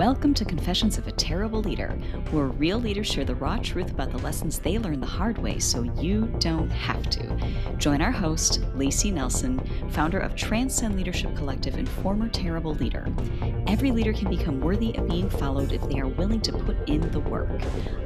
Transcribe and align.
Welcome 0.00 0.32
to 0.32 0.46
Confessions 0.46 0.96
of 0.96 1.08
a 1.08 1.12
Terrible 1.12 1.60
Leader, 1.60 1.90
where 2.30 2.46
real 2.46 2.78
leaders 2.78 3.06
share 3.06 3.26
the 3.26 3.34
raw 3.34 3.58
truth 3.58 3.90
about 3.90 4.10
the 4.10 4.16
lessons 4.16 4.58
they 4.58 4.78
learned 4.78 5.02
the 5.02 5.06
hard 5.06 5.36
way 5.36 5.58
so 5.58 5.82
you 5.82 6.28
don't 6.38 6.70
have 6.70 7.10
to. 7.10 7.36
Join 7.76 8.00
our 8.00 8.10
host, 8.10 8.62
Layci 8.74 9.12
Nelson, 9.12 9.60
founder 9.90 10.18
of 10.18 10.34
Transcend 10.34 10.96
Leadership 10.96 11.36
Collective 11.36 11.74
and 11.74 11.86
former 11.86 12.30
terrible 12.30 12.74
leader. 12.76 13.06
Every 13.66 13.90
leader 13.90 14.14
can 14.14 14.30
become 14.30 14.62
worthy 14.62 14.96
of 14.96 15.06
being 15.06 15.28
followed 15.28 15.72
if 15.72 15.86
they 15.86 16.00
are 16.00 16.08
willing 16.08 16.40
to 16.40 16.52
put 16.52 16.88
in 16.88 17.02
the 17.10 17.20
work. 17.20 17.50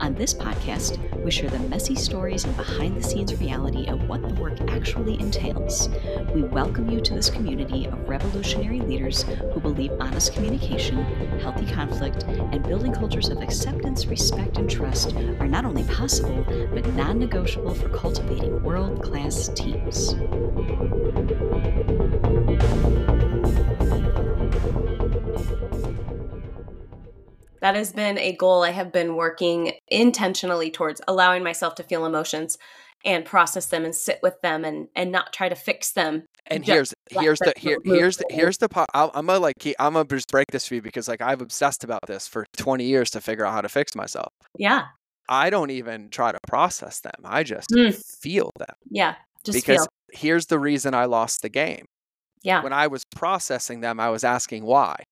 On 0.00 0.16
this 0.16 0.34
podcast, 0.34 0.98
we 1.22 1.30
share 1.30 1.48
the 1.48 1.60
messy 1.60 1.94
stories 1.94 2.44
and 2.44 2.56
behind 2.56 2.96
the 2.96 3.04
scenes 3.04 3.38
reality 3.40 3.86
of 3.86 4.08
what 4.08 4.20
the 4.20 4.34
work 4.34 4.60
actually 4.62 5.20
entails. 5.20 5.88
We 6.34 6.42
welcome 6.42 6.90
you 6.90 7.00
to 7.02 7.14
this 7.14 7.30
community 7.30 7.86
of 7.86 8.08
revolutionary 8.08 8.80
leaders 8.80 9.22
who 9.22 9.60
believe 9.60 9.92
honest 10.00 10.34
communication, 10.34 11.04
healthy 11.38 11.66
conflict, 11.86 12.24
and 12.24 12.62
building 12.62 12.92
cultures 12.92 13.28
of 13.28 13.42
acceptance, 13.42 14.06
respect, 14.06 14.56
and 14.56 14.70
trust 14.70 15.12
are 15.14 15.46
not 15.46 15.64
only 15.66 15.84
possible, 15.84 16.44
but 16.72 16.86
non 16.94 17.18
negotiable 17.18 17.74
for 17.74 17.88
cultivating 17.90 18.62
world 18.62 19.02
class 19.02 19.48
teams. 19.48 20.14
That 27.60 27.76
has 27.76 27.92
been 27.92 28.18
a 28.18 28.36
goal 28.36 28.62
I 28.62 28.70
have 28.70 28.92
been 28.92 29.16
working 29.16 29.72
intentionally 29.88 30.70
towards 30.70 31.00
allowing 31.08 31.42
myself 31.42 31.74
to 31.76 31.82
feel 31.82 32.06
emotions 32.06 32.58
and 33.04 33.24
process 33.24 33.66
them 33.66 33.84
and 33.84 33.94
sit 33.94 34.20
with 34.22 34.40
them 34.42 34.64
and 34.64 34.88
and 34.94 35.12
not 35.12 35.32
try 35.32 35.48
to 35.48 35.54
fix 35.54 35.92
them 35.92 36.24
and 36.46 36.64
here's 36.64 36.94
here's 37.10 37.38
the 37.38 37.52
here 37.56 37.78
here's 37.84 38.16
the 38.18 38.24
here's 38.30 38.58
the 38.58 38.68
part 38.68 38.88
I'm 38.94 39.26
gonna 39.26 39.38
like 39.38 39.54
I'm 39.78 39.94
gonna 39.94 40.04
just 40.04 40.30
break 40.30 40.46
this 40.50 40.66
for 40.66 40.74
you 40.74 40.82
because 40.82 41.08
like 41.08 41.20
I've 41.20 41.40
obsessed 41.40 41.84
about 41.84 42.00
this 42.06 42.28
for 42.28 42.46
20 42.56 42.84
years 42.84 43.10
to 43.10 43.20
figure 43.20 43.46
out 43.46 43.52
how 43.52 43.60
to 43.60 43.68
fix 43.68 43.94
myself. 43.94 44.32
Yeah. 44.56 44.86
I 45.28 45.48
don't 45.48 45.70
even 45.70 46.10
try 46.10 46.32
to 46.32 46.38
process 46.46 47.00
them. 47.00 47.14
I 47.24 47.44
just 47.44 47.70
mm. 47.70 47.94
feel 47.94 48.50
them. 48.58 48.76
Yeah. 48.90 49.14
Just 49.42 49.56
because 49.56 49.78
feel. 49.78 49.88
here's 50.12 50.46
the 50.46 50.58
reason 50.58 50.92
I 50.94 51.06
lost 51.06 51.40
the 51.40 51.48
game. 51.48 51.86
Yeah. 52.42 52.62
When 52.62 52.74
I 52.74 52.88
was 52.88 53.04
processing 53.14 53.80
them, 53.80 53.98
I 53.98 54.10
was 54.10 54.22
asking 54.22 54.64
why. 54.64 55.04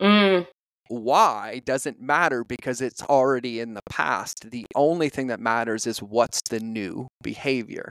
Mm 0.00 0.46
why 0.90 1.62
doesn't 1.64 2.00
matter 2.00 2.42
because 2.42 2.80
it's 2.80 3.02
already 3.04 3.60
in 3.60 3.74
the 3.74 3.82
past. 3.88 4.50
The 4.50 4.66
only 4.74 5.08
thing 5.08 5.28
that 5.28 5.38
matters 5.38 5.86
is 5.86 6.02
what's 6.02 6.40
the 6.50 6.58
new 6.58 7.06
behavior. 7.22 7.90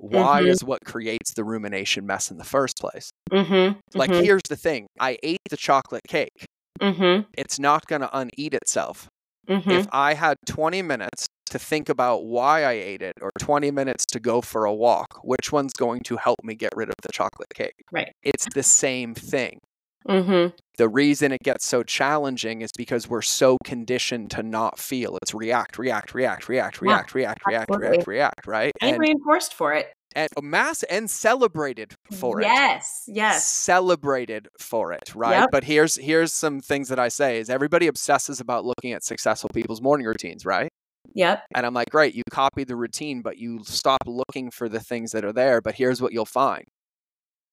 Why 0.00 0.40
mm-hmm. 0.40 0.50
is 0.50 0.64
what 0.64 0.84
creates 0.84 1.34
the 1.34 1.44
rumination 1.44 2.06
mess 2.06 2.30
in 2.30 2.38
the 2.38 2.44
first 2.44 2.78
place? 2.78 3.10
Mm-hmm. 3.30 3.78
Like, 3.98 4.10
mm-hmm. 4.10 4.24
here's 4.24 4.42
the 4.48 4.56
thing 4.56 4.86
I 4.98 5.18
ate 5.22 5.40
the 5.50 5.56
chocolate 5.56 6.04
cake. 6.08 6.46
Mm-hmm. 6.80 7.28
It's 7.36 7.58
not 7.58 7.86
going 7.86 8.02
to 8.02 8.16
uneat 8.16 8.54
itself. 8.54 9.08
Mm-hmm. 9.48 9.70
If 9.70 9.86
I 9.92 10.14
had 10.14 10.36
20 10.46 10.82
minutes 10.82 11.26
to 11.50 11.58
think 11.58 11.88
about 11.88 12.24
why 12.24 12.64
I 12.64 12.72
ate 12.72 13.02
it 13.02 13.14
or 13.20 13.30
20 13.38 13.70
minutes 13.70 14.04
to 14.06 14.20
go 14.20 14.40
for 14.40 14.64
a 14.64 14.74
walk, 14.74 15.20
which 15.24 15.50
one's 15.50 15.72
going 15.72 16.00
to 16.04 16.16
help 16.16 16.38
me 16.44 16.54
get 16.54 16.72
rid 16.76 16.88
of 16.88 16.94
the 17.02 17.08
chocolate 17.12 17.48
cake? 17.54 17.74
Right. 17.90 18.12
It's 18.22 18.46
the 18.54 18.62
same 18.62 19.14
thing. 19.14 19.60
Mm-hmm. 20.08 20.56
The 20.78 20.88
reason 20.88 21.32
it 21.32 21.42
gets 21.42 21.66
so 21.66 21.82
challenging 21.82 22.62
is 22.62 22.70
because 22.76 23.08
we're 23.08 23.22
so 23.22 23.58
conditioned 23.64 24.30
to 24.32 24.42
not 24.42 24.78
feel. 24.78 25.18
It's 25.22 25.34
react, 25.34 25.78
react, 25.78 26.14
react, 26.14 26.48
react, 26.48 26.80
react, 26.80 27.12
yeah, 27.14 27.18
react, 27.18 27.40
react, 27.46 27.70
react, 27.70 28.06
react, 28.06 28.46
right? 28.46 28.72
And, 28.80 28.92
and 28.92 29.00
reinforced 29.00 29.54
for 29.54 29.74
it. 29.74 29.92
And 30.16 30.28
mass 30.40 30.82
and 30.84 31.10
celebrated 31.10 31.94
for 32.12 32.40
yes, 32.40 33.04
it. 33.06 33.14
Yes, 33.14 33.34
yes. 33.34 33.46
Celebrated 33.46 34.48
for 34.58 34.92
it, 34.92 35.14
right? 35.14 35.40
Yep. 35.40 35.48
But 35.52 35.64
here's 35.64 35.96
here's 35.96 36.32
some 36.32 36.60
things 36.60 36.88
that 36.88 36.98
I 36.98 37.08
say 37.08 37.38
is 37.38 37.50
everybody 37.50 37.88
obsesses 37.88 38.40
about 38.40 38.64
looking 38.64 38.92
at 38.92 39.04
successful 39.04 39.50
people's 39.52 39.82
morning 39.82 40.06
routines, 40.06 40.46
right? 40.46 40.70
Yep. 41.14 41.42
And 41.54 41.66
I'm 41.66 41.74
like, 41.74 41.90
great, 41.90 42.14
you 42.14 42.22
copy 42.30 42.64
the 42.64 42.76
routine, 42.76 43.20
but 43.20 43.36
you 43.36 43.60
stop 43.64 43.98
looking 44.06 44.50
for 44.50 44.68
the 44.68 44.80
things 44.80 45.12
that 45.12 45.24
are 45.24 45.32
there. 45.32 45.60
But 45.60 45.74
here's 45.74 46.00
what 46.00 46.12
you'll 46.12 46.24
find 46.24 46.64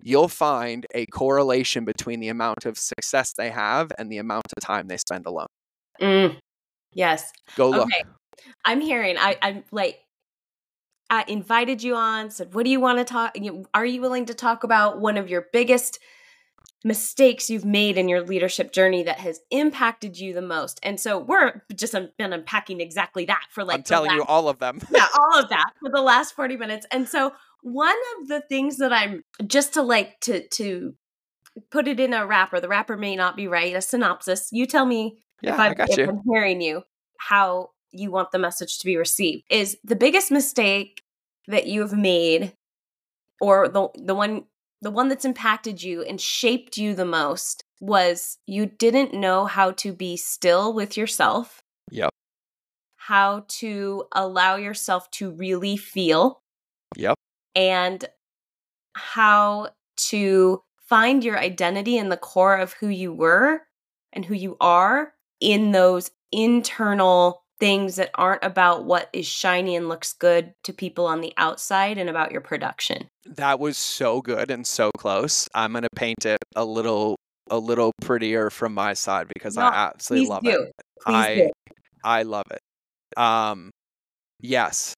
you'll 0.02 0.28
find 0.28 0.86
a 0.94 1.06
correlation 1.08 1.86
between 1.86 2.20
the 2.20 2.30
amount 2.30 2.66
of 2.66 2.78
success 2.78 3.34
they 3.34 3.50
have 3.50 3.92
and 3.98 4.12
the 4.12 4.18
amount 4.18 4.46
of 4.56 4.64
time 4.64 4.88
they 4.88 4.98
spend 4.98 5.26
alone. 5.26 5.48
Mm, 6.02 6.38
yes. 6.94 7.32
Go 7.56 7.70
look. 7.70 7.84
Okay. 7.84 8.04
I'm 8.64 8.82
hearing, 8.82 9.18
I, 9.18 9.38
I'm 9.42 9.64
like, 9.72 10.00
I 11.10 11.24
invited 11.28 11.84
you 11.84 11.96
on, 11.96 12.32
said, 12.32 12.54
what 12.54 12.66
do 12.66 12.72
you 12.72 12.80
want 12.80 13.00
to 13.00 13.04
talk? 13.04 13.36
Are 13.74 13.86
you 13.86 14.02
willing 14.02 14.26
to 14.26 14.34
talk 14.34 14.64
about 14.64 15.00
one 15.00 15.18
of 15.18 15.30
your 15.30 15.48
biggest 15.54 16.00
mistakes 16.84 17.50
you've 17.50 17.66
made 17.66 17.98
in 17.98 18.08
your 18.10 18.22
leadership 18.22 18.72
journey 18.72 19.04
that 19.04 19.20
has 19.20 19.40
impacted 19.52 20.20
you 20.20 20.34
the 20.34 20.42
most? 20.42 20.80
And 20.84 21.00
so 21.00 21.20
we're 21.20 21.62
just 21.76 21.96
been 22.18 22.34
unpacking 22.34 22.82
exactly 22.82 23.26
that 23.26 23.44
for 23.52 23.64
like, 23.64 23.78
I'm 23.78 23.84
telling 23.84 24.10
last, 24.10 24.18
you 24.18 24.24
all 24.26 24.50
of 24.50 24.60
them. 24.60 24.82
yeah, 24.92 25.08
all 25.20 25.40
of 25.40 25.50
that 25.50 25.72
for 25.80 25.90
the 25.90 26.02
last 26.02 26.36
40 26.36 26.58
minutes. 26.58 26.86
And 26.92 27.08
so 27.08 27.34
one 27.66 27.98
of 28.20 28.28
the 28.28 28.42
things 28.42 28.78
that 28.78 28.94
I'm 28.94 29.24
just 29.48 29.74
to 29.74 29.81
like 29.81 30.20
to 30.22 30.48
to 30.50 30.94
put 31.72 31.88
it 31.88 32.00
in 32.00 32.14
a 32.14 32.26
wrapper. 32.28 32.59
The 32.59 32.68
wrapper 32.68 32.96
may 32.96 33.16
not 33.16 33.36
be 33.36 33.48
right. 33.48 33.76
A 33.76 33.81
synopsis. 33.81 34.50
You 34.52 34.68
tell 34.68 34.86
me 34.86 35.18
yeah, 35.42 35.53
if, 35.53 35.59
I'm, 35.59 35.74
if 35.90 36.09
I'm 36.09 36.22
hearing 36.31 36.62
you 36.62 36.84
how 37.18 37.72
you 37.92 38.12
want 38.12 38.31
the 38.31 38.38
message 38.38 38.78
to 38.78 38.86
be 38.86 38.98
received. 38.98 39.46
Is 39.50 39.78
the 39.84 39.96
biggest 39.96 40.30
mistake 40.30 41.02
that 41.48 41.66
you 41.66 41.81
have 41.81 41.94
made, 41.94 42.53
or 43.42 43.68
the 43.68 43.90
the 43.96 44.14
one 44.14 44.44
the 44.84 44.92
one 44.92 45.09
that's 45.09 45.26
impacted 45.26 45.82
you 45.82 46.03
and 46.03 46.22
shaped 46.22 46.78
you 46.78 46.94
the 46.94 47.03
most 47.03 47.64
was 47.82 48.38
you 48.46 48.68
didn't 48.68 49.16
know 49.16 49.47
how 49.47 49.72
to 49.72 49.92
be 49.92 50.18
still 50.18 50.72
with 50.72 50.97
yourself. 50.97 51.62
Yep. 51.90 52.12
How 52.97 53.46
to 53.47 54.03
allow 54.12 54.56
yourself 54.56 55.09
to 55.12 55.32
really 55.32 55.78
feel. 55.78 56.42
Yep 56.96 57.16
and 57.56 58.06
how 58.94 59.70
to 59.98 60.62
find 60.88 61.24
your 61.24 61.38
identity 61.38 61.98
in 61.98 62.10
the 62.10 62.18
core 62.18 62.58
of 62.58 62.74
who 62.74 62.88
you 62.88 63.14
were 63.14 63.62
and 64.14 64.24
who 64.24 64.36
you 64.36 64.56
are 64.62 65.14
in 65.40 65.72
those 65.72 66.12
internal 66.32 67.44
things 67.60 67.96
that 67.96 68.12
aren't 68.16 68.44
about 68.44 68.86
what 68.86 69.10
is 69.14 69.26
shiny 69.26 69.76
and 69.76 69.88
looks 69.88 70.14
good 70.14 70.54
to 70.64 70.74
people 70.74 71.08
on 71.08 71.22
the 71.22 71.34
outside 71.38 71.98
and 71.98 72.10
about 72.10 72.32
your 72.32 72.42
production. 72.42 73.08
That 73.26 73.60
was 73.60 73.78
so 73.78 74.22
good 74.22 74.52
and 74.52 74.68
so 74.68 74.92
close. 74.98 75.48
I'm 75.54 75.72
going 75.72 75.84
to 75.84 75.90
paint 75.96 76.26
it 76.26 76.40
a 76.56 76.66
little 76.66 77.16
a 77.52 77.60
little 77.60 77.92
prettier 78.02 78.50
from 78.50 78.74
my 78.74 78.94
side 78.94 79.28
because 79.28 79.56
no, 79.56 79.62
I 79.64 79.90
absolutely 79.90 80.28
love 80.28 80.44
do. 80.44 80.64
it. 80.64 80.72
Please 81.02 81.16
I 81.16 81.36
do. 81.36 81.52
I 82.04 82.24
love 82.24 82.46
it. 82.52 83.20
Um 83.20 83.70
yes, 84.42 84.96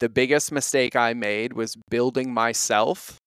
the 0.00 0.08
biggest 0.08 0.50
mistake 0.50 0.96
I 0.96 1.12
made 1.12 1.52
was 1.52 1.76
building 1.90 2.32
myself 2.32 3.18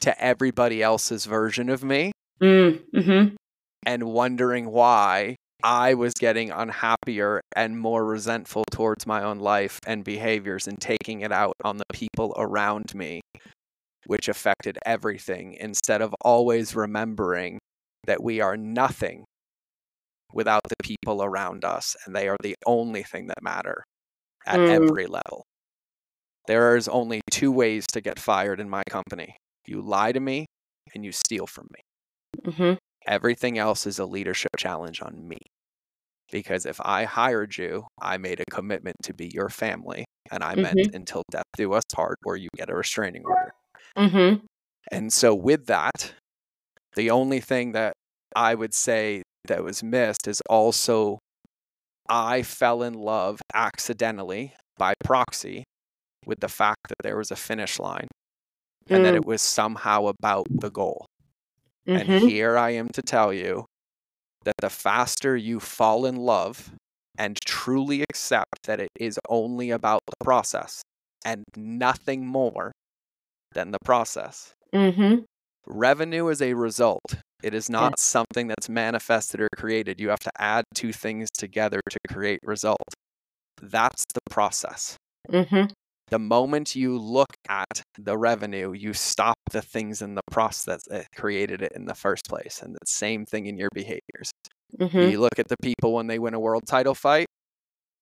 to 0.00 0.22
everybody 0.22 0.82
else's 0.82 1.26
version 1.26 1.68
of 1.68 1.84
me 1.84 2.12
mm, 2.40 2.80
mm-hmm. 2.94 3.34
and 3.86 4.02
wondering 4.04 4.70
why 4.70 5.36
I 5.62 5.94
was 5.94 6.14
getting 6.14 6.50
unhappier 6.50 7.42
and 7.54 7.78
more 7.78 8.04
resentful 8.04 8.64
towards 8.70 9.06
my 9.06 9.22
own 9.22 9.40
life 9.40 9.78
and 9.86 10.04
behaviors 10.04 10.66
and 10.66 10.80
taking 10.80 11.20
it 11.20 11.32
out 11.32 11.54
on 11.64 11.78
the 11.78 11.84
people 11.92 12.32
around 12.38 12.94
me, 12.94 13.20
which 14.06 14.28
affected 14.28 14.78
everything 14.86 15.54
instead 15.54 16.00
of 16.00 16.14
always 16.22 16.76
remembering 16.76 17.58
that 18.06 18.22
we 18.22 18.40
are 18.40 18.56
nothing 18.56 19.24
without 20.32 20.62
the 20.68 20.76
people 20.82 21.22
around 21.22 21.64
us 21.64 21.96
and 22.06 22.14
they 22.14 22.28
are 22.28 22.36
the 22.42 22.54
only 22.64 23.02
thing 23.02 23.26
that 23.26 23.42
matter 23.42 23.82
at 24.46 24.60
mm. 24.60 24.68
every 24.68 25.06
level. 25.06 25.44
There's 26.48 26.88
only 26.88 27.20
two 27.30 27.52
ways 27.52 27.86
to 27.92 28.00
get 28.00 28.18
fired 28.18 28.58
in 28.58 28.68
my 28.68 28.82
company 28.90 29.36
you 29.68 29.82
lie 29.82 30.12
to 30.12 30.20
me 30.20 30.46
and 30.94 31.04
you 31.04 31.12
steal 31.12 31.46
from 31.46 31.68
me. 31.72 32.50
Mm-hmm. 32.50 32.74
Everything 33.06 33.58
else 33.58 33.86
is 33.86 33.98
a 33.98 34.06
leadership 34.06 34.50
challenge 34.56 35.02
on 35.02 35.28
me. 35.28 35.38
Because 36.30 36.66
if 36.66 36.80
I 36.82 37.04
hired 37.04 37.56
you, 37.56 37.86
I 38.00 38.18
made 38.18 38.40
a 38.40 38.50
commitment 38.50 38.96
to 39.04 39.14
be 39.14 39.30
your 39.32 39.48
family, 39.48 40.04
and 40.30 40.42
I 40.42 40.52
mm-hmm. 40.52 40.62
meant 40.62 40.94
until 40.94 41.22
death 41.30 41.44
do 41.56 41.72
us 41.72 41.84
part, 41.94 42.16
or 42.26 42.36
you 42.36 42.48
get 42.54 42.68
a 42.68 42.74
restraining 42.74 43.22
order. 43.24 43.52
Mm-hmm. 43.96 44.44
And 44.92 45.10
so, 45.10 45.34
with 45.34 45.66
that, 45.66 46.12
the 46.96 47.10
only 47.10 47.40
thing 47.40 47.72
that 47.72 47.94
I 48.36 48.54
would 48.54 48.74
say 48.74 49.22
that 49.46 49.64
was 49.64 49.82
missed 49.82 50.28
is 50.28 50.42
also 50.50 51.18
I 52.10 52.42
fell 52.42 52.82
in 52.82 52.92
love 52.92 53.40
accidentally 53.54 54.52
by 54.76 54.94
proxy 55.02 55.64
with 56.28 56.40
the 56.40 56.48
fact 56.48 56.88
that 56.88 57.02
there 57.02 57.16
was 57.16 57.30
a 57.30 57.36
finish 57.36 57.78
line 57.78 58.06
and 58.88 59.00
mm. 59.00 59.04
that 59.04 59.14
it 59.14 59.24
was 59.24 59.42
somehow 59.42 60.06
about 60.06 60.46
the 60.50 60.70
goal. 60.70 61.06
Mm-hmm. 61.88 62.12
And 62.12 62.28
here 62.28 62.56
I 62.56 62.70
am 62.70 62.88
to 62.90 63.02
tell 63.02 63.32
you 63.32 63.64
that 64.44 64.54
the 64.60 64.70
faster 64.70 65.36
you 65.36 65.58
fall 65.58 66.06
in 66.06 66.16
love 66.16 66.70
and 67.16 67.36
truly 67.44 68.02
accept 68.02 68.64
that 68.64 68.78
it 68.78 68.90
is 69.00 69.18
only 69.28 69.70
about 69.70 70.00
the 70.06 70.24
process 70.24 70.82
and 71.24 71.42
nothing 71.56 72.26
more 72.26 72.72
than 73.54 73.72
the 73.72 73.78
process. 73.84 74.52
Mm-hmm. 74.74 75.22
Revenue 75.66 76.28
is 76.28 76.40
a 76.40 76.54
result. 76.54 77.16
It 77.42 77.54
is 77.54 77.70
not 77.70 77.98
something 77.98 78.48
that's 78.48 78.68
manifested 78.68 79.40
or 79.40 79.48
created. 79.56 80.00
You 80.00 80.10
have 80.10 80.20
to 80.20 80.30
add 80.38 80.64
two 80.74 80.92
things 80.92 81.28
together 81.36 81.80
to 81.88 81.98
create 82.08 82.40
result. 82.42 82.94
That's 83.60 84.04
the 84.14 84.20
process. 84.30 84.96
Mm-hmm. 85.30 85.66
The 86.10 86.18
moment 86.18 86.74
you 86.74 86.98
look 86.98 87.34
at 87.48 87.82
the 87.98 88.16
revenue, 88.16 88.72
you 88.72 88.94
stop 88.94 89.36
the 89.52 89.60
things 89.60 90.00
in 90.00 90.14
the 90.14 90.22
process 90.30 90.84
that 90.88 91.06
created 91.14 91.62
it 91.62 91.72
in 91.74 91.84
the 91.84 91.94
first 91.94 92.28
place. 92.28 92.62
And 92.62 92.74
the 92.74 92.86
same 92.86 93.26
thing 93.26 93.46
in 93.46 93.58
your 93.58 93.68
behaviors. 93.74 94.30
Mm-hmm. 94.78 94.98
You 94.98 95.20
look 95.20 95.38
at 95.38 95.48
the 95.48 95.56
people 95.62 95.94
when 95.94 96.06
they 96.06 96.18
win 96.18 96.34
a 96.34 96.40
world 96.40 96.66
title 96.66 96.94
fight, 96.94 97.26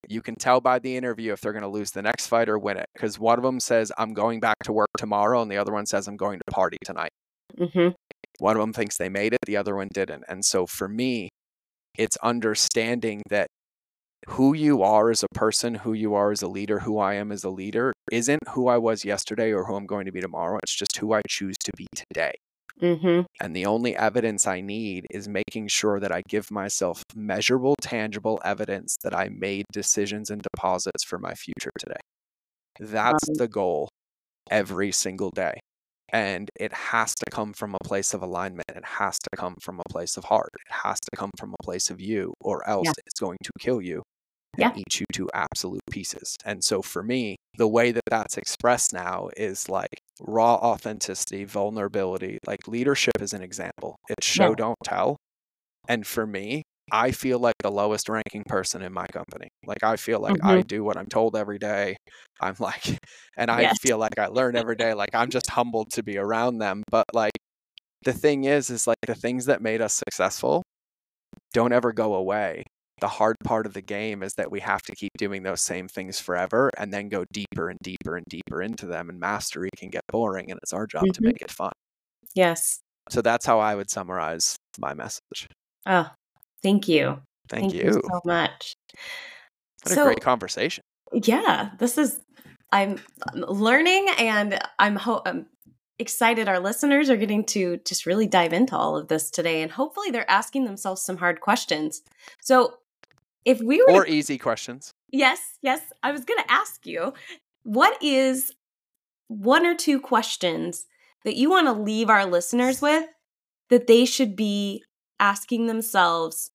you 0.09 0.23
can 0.23 0.37
tell 0.37 0.61
by 0.61 0.79
the 0.79 0.97
interview 0.97 1.33
if 1.33 1.41
they're 1.41 1.53
going 1.53 1.63
to 1.63 1.69
lose 1.69 1.91
the 1.91 2.03
next 2.03 2.29
fight 2.29 2.49
or 2.49 2.59
win 2.59 2.77
it. 2.77 2.87
Because 2.95 3.19
one 3.19 3.39
of 3.39 3.45
them 3.45 3.59
says, 3.59 3.91
I'm 3.99 4.15
going 4.15 4.39
back 4.39 4.59
to 4.65 4.73
work 4.73 4.91
tomorrow, 4.97 5.43
and 5.43 5.51
the 5.51 5.57
other 5.57 5.73
one 5.73 5.87
says, 5.87 6.07
I'm 6.07 6.17
going 6.17 6.39
to 6.39 6.53
party 6.53 6.77
tonight. 6.85 7.11
Mm-hmm. 7.59 7.89
One 8.39 8.57
of 8.57 8.61
them 8.61 8.73
thinks 8.73 8.97
they 8.97 9.09
made 9.09 9.33
it, 9.33 9.41
the 9.47 9.57
other 9.57 9.75
one 9.75 9.89
didn't. 9.93 10.25
And 10.29 10.45
so 10.45 10.67
for 10.67 10.89
me, 10.89 11.31
it's 11.99 12.17
understanding 12.19 13.23
that 13.31 13.49
who 14.29 14.55
you 14.55 14.83
are 14.83 15.11
as 15.11 15.23
a 15.23 15.29
person, 15.35 15.75
who 15.77 15.93
you 15.93 16.15
are 16.15 16.31
as 16.33 16.43
a 16.43 16.49
leader, 16.49 16.81
who 16.81 16.99
I 16.99 17.15
am 17.15 17.31
as 17.33 17.45
a 17.45 17.51
leader 17.51 17.93
isn't 18.11 18.49
who 18.49 18.69
I 18.69 18.77
was 18.79 19.05
yesterday 19.05 19.53
or 19.53 19.65
who 19.65 19.75
I'm 19.77 19.87
going 19.87 20.07
to 20.07 20.13
be 20.13 20.21
tomorrow. 20.21 20.59
It's 20.63 20.75
just 20.75 20.97
who 20.97 21.13
I 21.13 21.23
choose 21.29 21.57
to 21.65 21.73
be 21.77 21.87
today. 21.95 22.35
Mm-hmm. 22.81 23.23
And 23.41 23.57
the 23.57 23.67
only 23.67 23.97
evidence 23.97 24.47
I 24.47 24.61
need 24.61 25.07
is 25.11 25.29
making 25.29 25.69
sure 25.69 25.99
that 26.01 26.13
I 26.13 26.23
give 26.29 26.51
myself 26.51 27.03
measurable, 27.15 27.75
tangible 27.81 28.41
evidence 28.45 28.97
that 29.03 29.15
I 29.15 29.29
made 29.31 29.65
decisions 29.73 30.31
and 30.31 30.43
deposits 30.43 31.05
for 31.05 31.19
my 31.19 31.35
future 31.35 31.71
today. 31.79 32.01
That's 32.79 33.29
Um, 33.29 33.35
the 33.35 33.49
goal 33.49 33.89
every 34.51 34.93
single 34.93 35.31
day. 35.31 35.61
And 36.13 36.51
it 36.61 36.73
has 36.73 37.15
to 37.17 37.27
come 37.31 37.53
from 37.55 37.75
a 37.75 37.85
place 37.85 38.15
of 38.15 38.23
alignment. 38.23 38.67
It 38.75 38.85
has 38.85 39.19
to 39.21 39.31
come 39.37 39.55
from 39.63 39.81
a 39.81 39.91
place 39.91 40.17
of 40.17 40.25
heart. 40.25 40.51
It 40.67 40.73
has 40.85 40.99
to 41.01 41.17
come 41.17 41.31
from 41.39 41.55
a 41.59 41.65
place 41.65 41.91
of 41.91 42.01
you, 42.01 42.35
or 42.41 42.69
else 42.69 42.87
Yeah. 42.87 42.93
it's 43.07 43.21
going 43.21 43.39
to 43.45 43.51
kill 43.61 43.81
you 43.83 44.03
and 44.57 44.75
Yeah. 44.75 44.75
eat 44.77 45.01
you 45.01 45.07
to 45.15 45.29
absolute 45.35 45.83
pieces. 45.91 46.37
And 46.45 46.63
so 46.65 46.83
for 46.83 47.03
me, 47.03 47.37
the 47.57 47.69
way 47.69 47.93
that 47.93 48.03
that's 48.11 48.37
expressed 48.37 48.93
now 48.93 49.29
is 49.37 49.69
like 49.69 49.99
raw 50.21 50.55
authenticity, 50.55 51.45
vulnerability. 51.45 52.39
Like 52.47 52.67
leadership 52.69 53.15
is 53.21 53.33
an 53.33 53.43
example. 53.43 53.97
It's 54.09 54.27
show, 54.27 54.51
Yeah. 54.51 54.55
don't 54.57 54.77
tell. 54.85 55.17
And 55.89 56.07
for 56.07 56.27
me, 56.27 56.63
I 56.93 57.11
feel 57.11 57.39
like 57.41 57.55
the 57.63 57.71
lowest 57.71 58.09
ranking 58.09 58.45
person 58.47 58.83
in 58.83 58.93
my 58.93 59.07
company. 59.07 59.49
Like 59.67 59.83
I 59.83 59.97
feel 59.97 60.21
like 60.21 60.37
I 60.43 60.59
mm-hmm. 60.59 60.67
do 60.67 60.85
what 60.85 60.97
I'm 60.97 61.07
told 61.07 61.37
every 61.37 61.59
day. 61.59 61.97
I'm 62.41 62.55
like, 62.61 62.99
and 63.37 63.51
I 63.51 63.63
Yes. 63.63 63.79
feel 63.81 63.99
like 63.99 64.19
I 64.19 64.27
learn 64.29 64.57
every 64.57 64.77
day. 64.77 64.95
Like 64.95 65.15
I'm 65.15 65.31
just 65.31 65.51
humbled 65.51 65.91
to 65.93 66.03
be 66.03 66.17
around 66.19 66.59
them. 66.59 66.83
But 66.91 67.07
like 67.13 67.33
the 68.03 68.13
thing 68.13 68.45
is, 68.45 68.71
is 68.71 68.87
like 68.87 68.99
the 69.07 69.15
things 69.15 69.47
that 69.47 69.61
made 69.63 69.81
us 69.83 69.95
successful 69.95 70.63
don't 71.53 71.73
ever 71.73 71.93
go 71.93 72.15
away. 72.15 72.65
The 73.01 73.09
hard 73.09 73.37
part 73.45 73.67
of 73.67 73.75
the 73.75 73.83
game 73.83 74.23
is 74.23 74.33
that 74.35 74.51
we 74.51 74.61
have 74.61 74.81
to 74.83 74.95
keep 74.95 75.13
doing 75.19 75.43
those 75.43 75.61
same 75.61 75.87
things 75.87 76.19
forever 76.19 76.71
and 76.79 76.93
then 76.93 77.09
go 77.11 77.25
deeper 77.31 77.69
and 77.69 77.79
deeper 77.83 78.17
and 78.17 78.25
deeper 78.29 78.63
into 78.63 78.87
them. 78.87 79.11
And 79.11 79.21
mastery 79.21 79.69
can 79.77 79.91
get 79.91 80.03
boring, 80.11 80.51
and 80.51 80.59
it's 80.63 80.73
our 80.73 80.87
job 80.87 81.05
to 81.13 81.21
Mhm. 81.21 81.25
make 81.27 81.43
it 81.43 81.51
fun. 81.51 81.73
Yes. 82.35 82.81
So 83.11 83.21
that's 83.23 83.45
how 83.45 83.59
I 83.61 83.75
would 83.75 83.91
summarize 83.91 84.57
my 84.79 84.95
message. 84.95 85.47
Oh, 85.87 86.11
thank 86.63 86.89
you. 86.89 87.21
Thank, 87.49 87.75
you. 87.75 87.93
so 87.93 88.21
much. 88.25 88.75
What 89.85 89.95
so, 89.95 90.03
a 90.03 90.05
great 90.07 90.21
conversation. 90.21 90.83
Yeah, 91.13 91.71
this 91.79 91.97
is. 91.99 92.21
I'm 92.73 92.99
I'm 93.33 93.43
learning, 93.43 94.09
and 94.19 94.59
I'm, 94.79 94.97
ho- 94.97 95.23
I'm 95.25 95.47
excited. 96.01 96.49
Our 96.49 96.59
listeners 96.59 97.09
are 97.09 97.17
getting 97.17 97.45
to 97.47 97.79
just 97.87 98.05
really 98.07 98.27
dive 98.27 98.53
into 98.53 98.77
all 98.77 98.97
of 98.97 99.07
this 99.07 99.31
today, 99.31 99.63
and 99.63 99.71
hopefully, 99.71 100.11
they're 100.11 100.29
asking 100.31 100.65
themselves 100.65 101.03
some 101.03 101.19
hard 101.19 101.41
questions. 101.41 102.03
So, 102.43 102.79
if 103.47 103.61
we 103.63 103.79
were, 103.79 103.93
Or 103.93 104.05
to, 104.05 104.13
easy 104.13 104.37
questions. 104.37 104.91
yes, 105.11 105.41
yes, 105.63 105.81
I 106.03 106.13
was 106.13 106.25
going 106.27 106.43
to 106.43 106.53
ask 106.53 106.85
you, 106.87 107.15
what 107.63 107.97
is 108.03 108.53
one 109.29 109.65
or 109.65 109.75
two 109.75 109.99
questions 110.01 110.85
that 111.25 111.37
you 111.37 111.49
want 111.49 111.67
to 111.67 111.73
leave 111.73 112.11
our 112.11 112.27
listeners 112.27 112.83
with 112.83 113.07
that 113.71 113.87
they 113.87 114.05
should 114.05 114.37
be 114.37 114.83
asking 115.19 115.67
themselves 115.67 116.51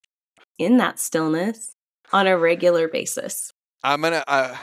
in 0.60 0.78
that 0.78 1.00
stillness 1.00 1.72
on 2.14 2.28
a 2.28 2.38
regular 2.38 2.88
basis? 2.88 3.52
I'm 3.84 4.02
gonna. 4.02 4.24
Uh, 4.28 4.56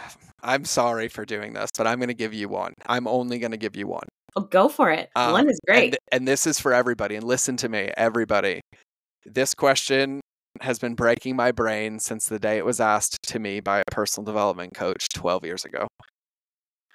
I'm 0.45 0.65
sorry 0.65 1.09
for 1.09 1.25
doing 1.25 1.53
this, 1.55 1.71
but 1.77 1.89
I'm 1.89 1.99
gonna 1.99 2.15
give 2.15 2.33
you 2.33 2.49
one. 2.49 2.73
I'm 2.87 3.09
only 3.09 3.41
gonna 3.41 3.57
give 3.57 3.75
you 3.75 3.89
one. 3.89 4.07
Oh, 4.37 4.43
go 4.43 4.69
for 4.69 4.91
it. 4.93 5.11
Um, 5.17 5.33
One 5.33 5.51
is 5.51 5.59
great. 5.67 5.95
And, 5.95 5.97
and 6.13 6.29
this 6.29 6.47
is 6.47 6.61
for 6.61 6.73
everybody. 6.73 7.17
And 7.17 7.25
listen 7.25 7.57
to 7.57 7.69
me, 7.69 7.91
everybody. 7.97 8.61
This 9.27 9.55
question 9.55 10.21
has 10.63 10.79
been 10.79 10.95
breaking 10.95 11.37
my 11.37 11.53
brain 11.53 11.99
since 11.99 12.27
the 12.27 12.39
day 12.39 12.59
it 12.59 12.65
was 12.65 12.81
asked 12.81 13.19
to 13.25 13.39
me 13.39 13.61
by 13.61 13.81
a 13.81 13.85
personal 13.91 14.25
development 14.25 14.75
coach 14.75 15.07
12 15.15 15.45
years 15.45 15.65
ago. 15.65 15.89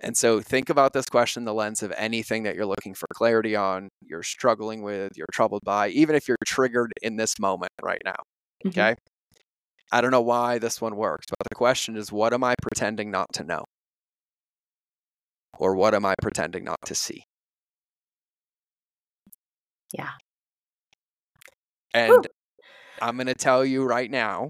And 0.01 0.18
so 0.18 0.42
think 0.42 0.69
about 0.69 0.94
this 0.94 1.06
question 1.06 1.45
the 1.45 1.54
lens 1.54 1.81
of 1.81 1.94
anything 1.98 2.44
that 2.44 2.56
you're 2.56 2.65
looking 2.65 2.94
for 2.94 3.07
clarity 3.13 3.56
on, 3.56 3.89
you're 4.01 4.24
struggling 4.24 4.81
with, 4.81 5.13
you're 5.15 5.27
troubled 5.31 5.62
by, 5.63 5.89
even 5.89 6.15
if 6.15 6.27
you're 6.27 6.38
triggered 6.45 6.92
in 7.01 7.15
this 7.15 7.39
moment 7.39 7.71
right 7.81 8.01
now. 8.04 8.15
Mhm. 8.65 8.69
Okay. 8.69 8.95
I 9.92 10.01
don't 10.01 10.12
know 10.12 10.21
why 10.21 10.60
this 10.60 10.81
one 10.81 10.95
works, 10.98 11.27
but 11.30 11.48
the 11.50 11.56
question 11.56 11.98
is 11.98 12.12
what 12.12 12.33
am 12.33 12.44
I 12.44 12.56
pretending 12.62 13.12
not 13.12 13.33
to 13.36 13.44
know? 13.44 13.65
Or 15.57 15.75
what 15.75 15.95
am 15.95 16.06
I 16.06 16.13
pretending 16.21 16.63
not 16.63 16.77
to 16.86 16.94
see? 16.94 17.25
Yeah. 19.94 20.10
And 21.94 22.27
I'm 23.04 23.18
going 23.18 23.28
to 23.28 23.36
tell 23.36 23.66
you 23.66 23.84
right 23.84 24.10
now 24.10 24.50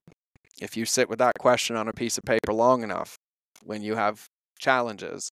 if 0.61 0.77
you 0.77 0.85
sit 0.85 1.09
with 1.09 1.19
that 1.19 1.33
question 1.39 1.75
on 1.75 1.87
a 1.87 1.93
piece 1.93 2.17
of 2.17 2.23
paper 2.23 2.53
long 2.53 2.83
enough, 2.83 3.15
when 3.63 3.81
you 3.81 3.95
have 3.95 4.25
challenges, 4.59 5.29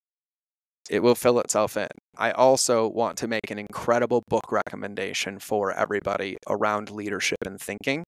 it 0.90 1.02
will 1.02 1.16
fill 1.16 1.40
itself 1.40 1.78
in. 1.78 1.88
I 2.18 2.32
also 2.32 2.88
want 2.88 3.18
to 3.20 3.28
make 3.28 3.52
an 3.52 3.60
incredible 3.60 4.24
book 4.30 4.52
recommendation 4.52 5.40
for 5.40 5.72
everybody 5.72 6.38
around 6.50 6.90
leadership 6.92 7.38
and 7.46 7.60
thinking 7.60 8.04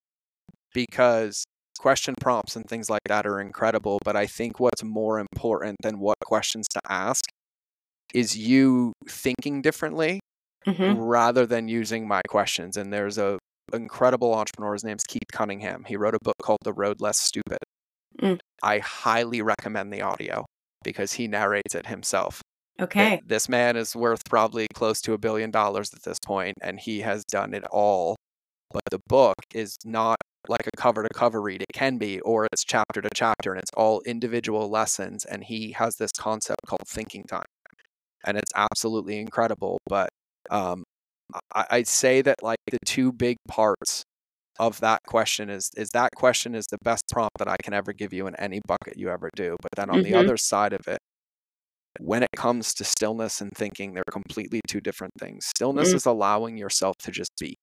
because 0.74 1.46
question 1.80 2.16
prompts 2.20 2.56
and 2.56 2.66
things 2.66 2.90
like 2.90 3.02
that 3.08 3.28
are 3.28 3.40
incredible. 3.40 4.00
But 4.06 4.16
I 4.16 4.28
think 4.28 4.60
what's 4.60 4.84
more 4.84 5.20
important 5.20 5.78
than 5.84 6.00
what 6.00 6.18
questions 6.26 6.68
to 6.70 6.82
ask 6.90 7.26
is 8.14 8.38
you 8.38 8.94
thinking 9.10 9.62
differently 9.62 10.20
Mhm. 10.66 11.04
rather 11.08 11.46
than 11.46 11.68
using 11.68 12.08
my 12.08 12.22
questions. 12.30 12.78
And 12.78 12.94
there's 12.94 13.18
a 13.18 13.40
incredible 13.74 14.34
entrepreneur. 14.34 14.74
His 14.74 14.84
name's 14.84 15.04
Keith 15.04 15.32
Cunningham. 15.32 15.84
He 15.88 15.98
wrote 15.98 16.16
a 16.16 16.20
book 16.24 16.36
called 16.42 16.60
The 16.64 16.74
Road 16.74 17.02
Less 17.02 17.20
Stupid. 17.20 17.60
Mm. 18.22 18.40
I 18.62 18.80
highly 18.80 19.42
recommend 19.42 19.92
the 19.92 20.02
audio 20.02 20.46
because 20.84 21.14
he 21.14 21.28
narrates 21.28 21.76
it 21.76 21.88
himself. 21.88 22.42
Okay. 22.80 23.22
This 23.26 23.48
man 23.48 23.78
is 23.78 23.96
worth 23.96 24.22
probably 24.30 24.68
close 24.74 25.00
to 25.02 25.14
a 25.14 25.18
billion 25.18 25.52
dollars 25.52 25.90
at 25.94 26.04
this 26.04 26.18
point, 26.26 26.56
and 26.62 26.80
he 26.80 27.02
has 27.02 27.24
done 27.26 27.54
it 27.54 27.64
all. 27.72 28.16
But 28.72 28.84
the 28.90 29.00
book 29.08 29.36
is 29.54 29.78
not 29.86 30.18
like 30.48 30.68
a 30.68 30.78
cover 30.78 31.04
to 31.04 31.10
cover 31.14 31.42
read. 31.42 31.62
It 31.62 31.74
can 31.74 31.98
be, 31.98 32.20
or 32.22 32.48
it's 32.52 32.64
chapter 32.64 33.02
to 33.02 33.10
chapter, 33.14 33.52
and 33.52 33.60
it's 33.60 33.72
all 33.78 34.02
individual 34.06 34.70
lessons. 34.70 35.26
And 35.26 35.44
he 35.44 35.72
has 35.74 35.96
this 35.96 36.12
concept 36.18 36.62
called 36.68 36.88
thinking 36.88 37.24
time, 37.24 37.46
and 38.26 38.38
it's 38.38 38.52
absolutely 38.56 39.20
incredible. 39.20 39.78
But 39.88 40.10
um, 40.50 40.83
I, 41.56 41.66
I'd 41.72 41.88
say 41.88 42.22
that 42.22 42.44
like 42.44 42.60
the 42.72 42.80
two 42.86 43.12
big 43.12 43.38
parts 43.48 44.04
of 44.60 44.80
that 44.82 45.00
question 45.08 45.50
is 45.50 45.70
is 45.78 45.90
that 45.92 46.12
question 46.16 46.56
is 46.56 46.66
the 46.68 46.78
best 46.84 47.04
prompt 47.12 47.38
that 47.40 47.48
I 47.50 47.58
can 47.64 47.74
ever 47.74 47.94
give 47.94 48.14
you 48.14 48.28
in 48.28 48.36
any 48.38 48.62
bucket 48.68 48.98
you 48.98 49.10
ever 49.10 49.30
do. 49.36 49.58
But 49.62 49.72
then 49.76 49.90
on 49.90 50.04
the 50.04 50.12
Mhm. 50.12 50.20
other 50.20 50.38
side 50.38 50.74
of 50.74 50.88
it, 50.88 51.00
when 52.00 52.24
it 52.24 52.30
comes 52.36 52.74
to 52.76 52.84
stillness 52.84 53.42
and 53.42 53.52
thinking, 53.56 53.94
they're 53.94 54.04
completely 54.12 54.62
two 54.68 54.82
different 54.82 55.14
things. 55.20 55.46
Stillness 55.46 55.94
Mm. 55.94 55.96
is 55.96 56.06
allowing 56.06 56.58
yourself 56.58 56.96
to 57.00 57.12
just 57.12 57.32
be. 57.40 57.56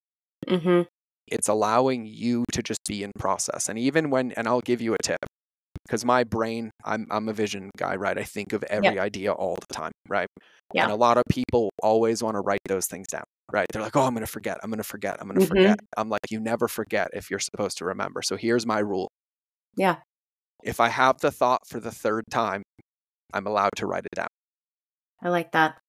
Mm-hmm. 0.47 0.81
It's 1.27 1.47
allowing 1.47 2.05
you 2.05 2.43
to 2.51 2.61
just 2.63 2.79
be 2.87 3.03
in 3.03 3.11
process. 3.17 3.69
And 3.69 3.79
even 3.79 4.09
when, 4.09 4.31
and 4.33 4.47
I'll 4.47 4.61
give 4.61 4.81
you 4.81 4.93
a 4.93 4.97
tip, 5.03 5.19
because 5.85 6.05
my 6.05 6.23
brain, 6.23 6.71
I'm 6.85 7.07
I'm 7.11 7.29
a 7.29 7.33
vision 7.33 7.69
guy, 7.77 7.95
right? 7.95 8.17
I 8.17 8.23
think 8.23 8.53
of 8.53 8.63
every 8.65 8.99
idea 8.99 9.31
all 9.33 9.55
the 9.55 9.73
time, 9.73 9.91
right? 10.09 10.27
Yeah. 10.73 10.83
And 10.83 10.91
a 10.91 10.95
lot 10.95 11.17
of 11.17 11.23
people 11.29 11.69
always 11.83 12.23
want 12.23 12.35
to 12.35 12.41
write 12.41 12.59
those 12.67 12.87
things 12.87 13.07
down, 13.07 13.23
right? 13.53 13.67
They're 13.71 13.81
like, 13.81 13.95
oh, 13.95 14.01
I'm 14.03 14.13
going 14.13 14.25
to 14.25 14.31
forget. 14.31 14.57
I'm 14.63 14.69
going 14.69 14.77
to 14.79 14.83
forget. 14.83 15.17
I'm 15.19 15.27
going 15.27 15.39
to 15.39 15.45
Mhm. 15.45 15.49
forget. 15.49 15.79
I'm 15.97 16.09
like, 16.09 16.21
you 16.29 16.39
never 16.39 16.67
forget 16.67 17.09
if 17.13 17.29
you're 17.29 17.39
supposed 17.39 17.77
to 17.79 17.85
remember. 17.85 18.21
So 18.21 18.37
here's 18.37 18.65
my 18.65 18.79
rule. 18.79 19.09
Yeah. 19.75 20.01
If 20.63 20.79
I 20.79 20.89
have 20.89 21.19
the 21.19 21.31
thought 21.31 21.61
for 21.67 21.79
the 21.79 21.91
third 21.91 22.25
time, 22.31 22.63
I'm 23.33 23.47
allowed 23.47 23.71
to 23.77 23.87
write 23.87 24.05
it 24.05 24.15
down. 24.15 24.27
I 25.21 25.29
like 25.29 25.51
that. 25.53 25.81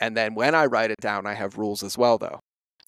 And 0.00 0.16
then 0.16 0.34
when 0.34 0.54
I 0.54 0.66
write 0.66 0.90
it 0.90 1.00
down, 1.00 1.26
I 1.26 1.34
have 1.34 1.58
rules 1.58 1.82
as 1.82 1.96
well, 1.98 2.18
though. 2.18 2.40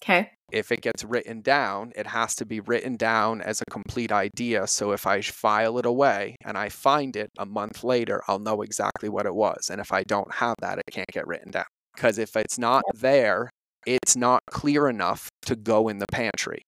Okay. 0.03 0.31
If 0.53 0.71
it 0.71 0.83
gets 0.83 1.05
written 1.05 1.41
down, 1.43 1.93
it 1.97 2.07
has 2.07 2.35
to 2.37 2.47
be 2.47 2.61
written 2.61 2.97
down 2.97 3.41
as 3.43 3.61
a 3.61 3.65
complete 3.71 4.13
idea. 4.13 4.67
So 4.67 4.93
if 4.93 5.07
I 5.07 5.21
file 5.23 5.79
it 5.79 5.87
away 5.87 6.37
and 6.45 6.57
I 6.59 6.69
find 6.69 7.17
it 7.17 7.31
a 7.39 7.47
month 7.47 7.83
later, 7.85 8.23
I'll 8.29 8.39
know 8.39 8.63
exactly 8.63 9.09
what 9.09 9.27
it 9.27 9.35
was. 9.35 9.71
And 9.71 9.81
if 9.81 9.93
I 9.93 10.03
don't 10.05 10.33
have 10.35 10.55
that, 10.61 10.79
it 10.79 10.93
can't 10.93 11.09
get 11.13 11.27
written 11.27 11.51
down. 11.51 11.65
Because 11.95 12.19
if 12.19 12.37
it's 12.37 12.59
not 12.59 12.83
there, 12.95 13.51
it's 13.87 14.17
not 14.17 14.43
clear 14.51 14.89
enough 14.89 15.29
to 15.47 15.57
go 15.57 15.89
in 15.89 15.99
the 15.99 16.07
pantry. 16.13 16.63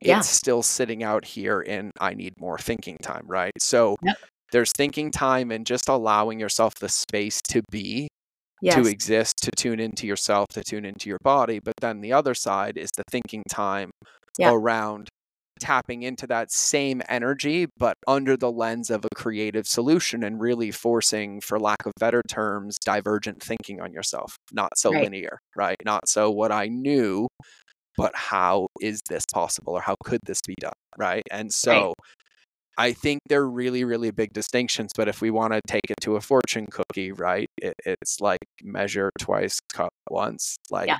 Yeah. 0.00 0.18
It's 0.18 0.28
still 0.28 0.62
sitting 0.62 1.02
out 1.02 1.24
here 1.24 1.60
in 1.60 1.90
I 2.00 2.14
need 2.14 2.34
more 2.38 2.58
thinking 2.58 2.96
time, 3.02 3.24
right? 3.26 3.52
So 3.58 3.96
Yep. 4.02 4.16
there's 4.52 4.72
thinking 4.72 5.10
time 5.10 5.50
and 5.50 5.66
just 5.66 5.88
allowing 5.88 6.38
yourself 6.38 6.74
the 6.80 6.88
space 6.88 7.40
to 7.50 7.62
be, 7.70 8.08
Yes. 8.62 8.74
to 8.76 8.86
exist, 8.88 9.38
to 9.42 9.50
tune 9.56 9.80
into 9.80 10.06
yourself, 10.06 10.48
to 10.52 10.62
tune 10.62 10.84
into 10.84 11.08
your 11.08 11.18
body. 11.22 11.58
But 11.58 11.74
then 11.80 12.00
the 12.00 12.12
other 12.12 12.34
side 12.34 12.76
is 12.76 12.90
the 12.96 13.04
thinking 13.10 13.42
time 13.48 13.90
Yeah. 14.38 14.50
around 14.52 15.08
tapping 15.58 16.02
into 16.02 16.26
that 16.28 16.50
same 16.52 17.02
energy, 17.08 17.66
but 17.76 17.96
under 18.06 18.36
the 18.36 18.50
lens 18.52 18.90
of 18.90 19.04
a 19.04 19.14
creative 19.14 19.66
solution 19.66 20.24
and 20.24 20.40
really 20.40 20.70
forcing, 20.70 21.40
for 21.40 21.58
lack 21.60 21.86
of 21.86 21.92
better 22.00 22.22
terms, 22.28 22.78
divergent 22.84 23.42
thinking 23.42 23.80
on 23.80 23.92
yourself. 23.92 24.36
Not 24.52 24.78
so 24.78 24.92
Right. 24.92 25.08
linear, 25.08 25.40
right? 25.56 25.76
Not 25.84 26.08
so 26.08 26.30
what 26.30 26.52
I 26.52 26.66
knew, 26.68 27.28
but 27.96 28.14
how 28.16 28.68
is 28.80 29.00
this 29.08 29.24
possible 29.32 29.74
or 29.74 29.82
how 29.82 29.96
could 30.04 30.20
this 30.26 30.40
be 30.46 30.54
done, 30.60 30.72
right? 30.98 31.24
And 31.30 31.52
so 31.52 31.94
I 32.78 32.92
think 32.92 33.20
they're 33.28 33.48
really, 33.48 33.84
really 33.84 34.10
big 34.12 34.32
distinctions. 34.32 34.92
But 34.96 35.08
if 35.08 35.20
we 35.20 35.30
want 35.30 35.52
to 35.52 35.60
take 35.66 35.90
it 35.90 35.96
to 36.02 36.16
a 36.16 36.20
fortune 36.20 36.66
cookie, 36.70 37.12
right, 37.12 37.48
it, 37.58 37.74
it's 37.84 38.20
like 38.20 38.40
measure 38.62 39.10
twice, 39.18 39.58
cut 39.72 39.90
once, 40.10 40.56
like 40.70 40.88
Yeah. 40.88 40.98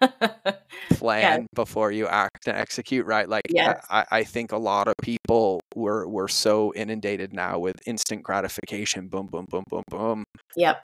plan 0.90 1.46
before 1.54 1.90
you 1.92 2.06
act 2.06 2.46
and 2.46 2.56
execute, 2.56 3.06
right? 3.06 3.28
Like 3.28 3.44
I- 3.48 3.52
Yes. 3.54 3.86
I, 3.90 4.04
I 4.10 4.24
think 4.24 4.52
a 4.52 4.58
lot 4.58 4.88
of 4.88 4.94
people 5.02 5.60
were 5.74 6.06
were 6.08 6.28
so 6.28 6.72
inundated 6.74 7.32
now 7.32 7.58
with 7.58 7.76
instant 7.86 8.22
gratification, 8.22 9.08
boom, 9.08 9.26
boom, 9.30 9.46
boom, 9.50 9.64
boom, 9.68 9.82
boom, 9.90 10.24
yep. 10.56 10.82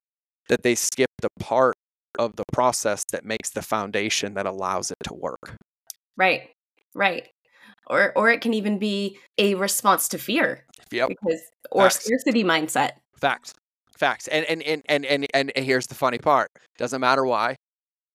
that 0.49 0.63
they 0.63 0.75
skip 0.75 1.11
the 1.21 1.29
part 1.41 1.75
of 2.19 2.33
the 2.37 2.45
process 2.53 3.05
that 3.13 3.25
makes 3.25 3.51
the 3.51 3.63
foundation 3.63 4.35
that 4.35 4.47
allows 4.47 4.91
it 4.91 4.97
to 5.05 5.15
work. 5.15 5.57
Right. 6.17 6.51
Right. 6.95 7.29
Or 7.89 8.13
or 8.17 8.31
it 8.31 8.41
can 8.41 8.55
even 8.55 8.79
be 8.79 9.19
a 9.39 9.55
response 9.55 10.09
to 10.09 10.19
fear 10.19 10.65
Yep. 10.91 11.09
because 11.09 11.43
or 11.71 11.85
Facts. 11.91 12.05
scarcity 12.05 12.45
mindset. 12.45 12.93
Facts. 13.17 13.53
Facts. 13.99 14.29
And 14.29 14.45
and 14.47 14.63
and 14.63 14.83
and 14.89 15.05
and, 15.35 15.53
and 15.55 15.65
here's 15.67 15.87
the 15.87 15.95
funny 15.95 16.19
part. 16.19 16.49
Doesn't 16.79 17.01
matter 17.01 17.25
why. 17.27 17.57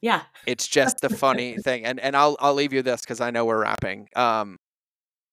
Yeah. 0.01 0.24
It's 0.46 0.68
just 0.68 1.01
the 1.01 1.10
funny 1.10 1.58
thing. 1.58 1.86
And 1.86 2.00
and 2.00 2.15
I'll 2.15 2.38
I'll 2.39 2.53
leave 2.53 2.74
you 2.74 2.82
this 2.82 3.01
because 3.01 3.22
I 3.22 3.32
know 3.32 3.46
we're 3.46 3.62
wrapping. 3.62 4.08
Um 4.15 4.58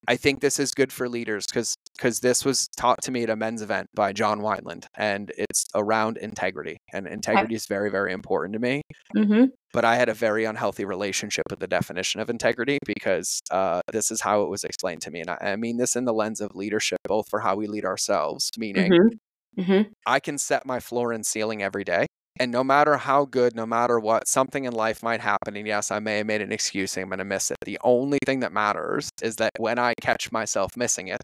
I 0.08 0.16
think 0.16 0.40
this 0.40 0.58
is 0.60 0.72
good 0.72 0.92
for 0.92 1.08
leaders 1.08 1.46
because 1.46 1.74
because 1.96 2.20
this 2.20 2.44
was 2.44 2.68
taught 2.76 3.02
to 3.02 3.10
me 3.10 3.22
at 3.24 3.30
a 3.30 3.36
men's 3.36 3.62
event 3.62 3.88
by 3.94 4.12
John 4.12 4.40
Wineland, 4.40 4.84
and 4.96 5.32
it's 5.36 5.64
around 5.74 6.18
integrity. 6.18 6.76
And 6.92 7.06
integrity 7.06 7.54
is 7.54 7.66
very, 7.66 7.90
very 7.90 8.12
important 8.12 8.52
to 8.52 8.58
me. 8.60 8.82
Mm-hmm. 9.16 9.46
But 9.72 9.84
I 9.84 9.96
had 9.96 10.08
a 10.08 10.14
very 10.14 10.44
unhealthy 10.44 10.84
relationship 10.84 11.44
with 11.50 11.58
the 11.58 11.66
definition 11.66 12.20
of 12.20 12.30
integrity 12.30 12.78
because 12.86 13.40
uh, 13.50 13.80
this 13.92 14.10
is 14.10 14.20
how 14.20 14.42
it 14.42 14.48
was 14.48 14.62
explained 14.64 15.02
to 15.02 15.10
me. 15.10 15.20
And 15.20 15.30
I, 15.30 15.38
I 15.40 15.56
mean 15.56 15.76
this 15.78 15.96
in 15.96 16.04
the 16.04 16.14
lens 16.14 16.40
of 16.40 16.54
leadership, 16.54 16.98
both 17.04 17.28
for 17.28 17.40
how 17.40 17.56
we 17.56 17.66
lead 17.66 17.84
ourselves, 17.84 18.50
meaning 18.58 18.92
Mm-hmm. 18.92 19.60
Mm-hmm. 19.60 19.90
I 20.06 20.20
can 20.20 20.38
set 20.38 20.66
my 20.66 20.80
floor 20.80 21.12
and 21.12 21.24
ceiling 21.24 21.62
every 21.62 21.82
day. 21.84 22.06
And 22.38 22.52
no 22.52 22.62
matter 22.62 22.96
how 22.96 23.24
good, 23.24 23.54
no 23.54 23.66
matter 23.66 23.98
what, 23.98 24.28
something 24.28 24.64
in 24.64 24.72
life 24.72 25.02
might 25.02 25.20
happen. 25.20 25.56
And 25.56 25.66
yes, 25.66 25.90
I 25.90 26.00
may 26.00 26.18
have 26.18 26.26
made 26.26 26.42
an 26.42 26.52
excuse 26.52 26.96
and 26.96 27.04
I'm 27.04 27.08
going 27.08 27.18
to 27.18 27.24
miss 27.24 27.50
it. 27.50 27.56
The 27.64 27.78
only 27.82 28.18
thing 28.26 28.40
that 28.40 28.52
matters 28.52 29.08
is 29.22 29.36
that 29.36 29.52
when 29.58 29.78
I 29.78 29.94
catch 30.00 30.30
myself 30.30 30.76
missing 30.76 31.08
it, 31.08 31.22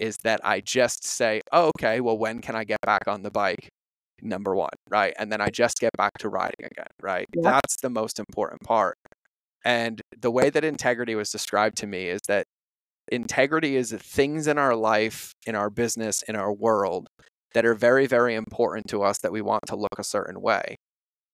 is 0.00 0.18
that 0.24 0.40
I 0.44 0.60
just 0.60 1.04
say, 1.04 1.40
oh, 1.52 1.70
okay, 1.76 2.00
well, 2.00 2.18
when 2.18 2.40
can 2.40 2.54
I 2.54 2.64
get 2.64 2.80
back 2.84 3.08
on 3.08 3.22
the 3.22 3.30
bike? 3.30 3.68
Number 4.22 4.54
one, 4.54 4.70
right? 4.90 5.14
And 5.18 5.30
then 5.30 5.40
I 5.40 5.50
just 5.50 5.78
get 5.78 5.92
back 5.96 6.12
to 6.20 6.28
riding 6.28 6.64
again, 6.64 6.86
right? 7.02 7.26
Yep. 7.34 7.44
That's 7.44 7.76
the 7.82 7.90
most 7.90 8.18
important 8.18 8.62
part. 8.62 8.96
And 9.64 10.00
the 10.18 10.30
way 10.30 10.48
that 10.50 10.64
integrity 10.64 11.14
was 11.14 11.30
described 11.30 11.76
to 11.78 11.86
me 11.86 12.08
is 12.08 12.20
that 12.28 12.46
integrity 13.08 13.76
is 13.76 13.90
the 13.90 13.98
things 13.98 14.46
in 14.46 14.58
our 14.58 14.74
life, 14.74 15.32
in 15.46 15.54
our 15.54 15.70
business, 15.70 16.22
in 16.22 16.36
our 16.36 16.52
world 16.52 17.08
that 17.56 17.64
are 17.64 17.74
very, 17.74 18.06
very 18.06 18.34
important 18.34 18.86
to 18.88 19.02
us 19.02 19.16
that 19.20 19.32
we 19.32 19.40
want 19.40 19.62
to 19.66 19.76
look 19.76 19.98
a 19.98 20.04
certain 20.04 20.42
way. 20.42 20.76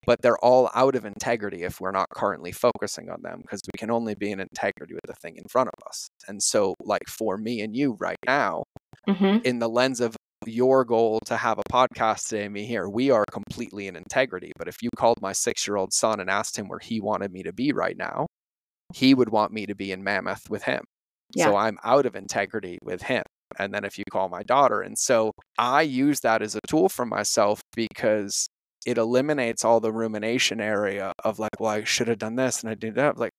But 0.07 0.23
they're 0.23 0.39
all 0.39 0.71
out 0.73 0.95
of 0.95 1.05
integrity 1.05 1.65
if 1.65 1.81
we're 1.81 1.91
not 1.91 2.07
currently 2.15 2.53
focusing 2.53 3.11
on 3.11 3.23
them 3.23 3.41
because 3.43 3.61
we 3.67 3.77
can 3.77 3.91
only 3.91 4.15
be 4.15 4.31
in 4.31 4.39
integrity 4.39 4.95
with 4.95 5.03
the 5.09 5.15
thing 5.15 5.35
in 5.37 5.43
front 5.51 5.71
of 5.77 5.85
us. 5.85 6.07
And 6.29 6.41
so, 6.41 6.77
like 6.81 7.09
for 7.09 7.37
me 7.37 7.61
and 7.61 7.75
you 7.75 7.97
right 7.99 8.19
now, 8.25 8.63
Mm-hmm. 9.09 9.39
in 9.45 9.59
the 9.59 9.69
lens 9.69 10.01
of 10.01 10.15
your 10.47 10.85
goal 10.85 11.19
to 11.25 11.37
have 11.37 11.59
a 11.59 11.73
podcast 11.73 12.29
today, 12.29 12.49
me 12.49 12.67
here, 12.67 12.89
we 12.89 13.11
are 13.11 13.25
completely 13.33 13.89
in 13.89 13.97
integrity. 13.97 14.53
But 14.57 14.69
if 14.69 14.77
you 14.81 14.91
called 14.97 15.19
my 15.21 15.33
six 15.33 15.67
year 15.67 15.77
old 15.77 15.93
son 15.93 16.21
and 16.21 16.31
asked 16.31 16.57
him 16.57 16.69
where 16.69 16.79
he 16.79 17.01
wanted 17.01 17.33
me 17.33 17.43
to 17.43 17.53
be 17.53 17.73
right 17.73 17.97
now, 17.97 18.27
he 18.95 19.13
would 19.13 19.31
want 19.31 19.53
me 19.53 19.67
to 19.67 19.75
be 19.75 19.91
in 19.91 20.05
Mammoth 20.05 20.49
with 20.49 20.63
him. 20.63 20.85
Yeah. 21.35 21.47
So 21.47 21.57
I'm 21.57 21.79
out 21.83 22.07
of 22.07 22.15
integrity 22.15 22.79
with 22.85 23.03
him. 23.03 23.25
And 23.59 23.73
then 23.75 23.85
if 23.85 23.99
you 23.99 24.05
call 24.11 24.29
my 24.29 24.43
daughter. 24.43 24.81
And 24.83 24.99
so 24.99 25.33
I 25.59 25.83
use 25.83 26.21
that 26.21 26.43
as 26.43 26.55
a 26.55 26.61
tool 26.69 26.89
for 26.89 27.07
myself 27.07 27.61
because 27.75 28.49
it 28.87 28.99
eliminates 28.99 29.65
all 29.65 29.81
the 29.81 29.93
rumination 29.93 30.61
area 30.61 31.13
of 31.25 31.39
like, 31.39 31.61
well, 31.61 31.71
I 31.71 31.85
should 31.85 32.09
have 32.09 32.19
done 32.19 32.37
this 32.37 32.63
and 32.63 32.71
I 32.71 32.75
did 32.75 32.95
that. 32.97 33.17
Like, 33.19 33.31